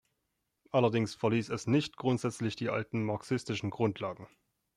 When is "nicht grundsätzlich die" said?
1.67-2.69